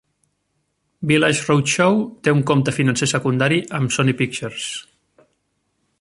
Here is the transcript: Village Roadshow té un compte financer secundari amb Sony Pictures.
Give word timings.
Village 1.11 1.43
Roadshow 1.49 1.99
té 2.27 2.33
un 2.37 2.41
compte 2.53 2.75
financer 2.79 3.11
secundari 3.13 3.61
amb 3.81 3.97
Sony 3.97 4.13
Pictures. 4.23 4.71